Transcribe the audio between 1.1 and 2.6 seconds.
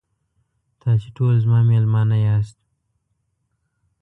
ټول زما میلمانه یاست.